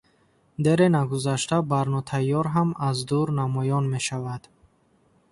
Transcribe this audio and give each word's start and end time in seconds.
Дере 0.63 0.87
нагузашта 0.95 1.57
Барнотайёр 1.69 2.45
ҳам 2.55 2.69
аз 2.89 2.97
дур 3.09 3.27
намоён 3.39 3.85
мешавад. 3.93 4.41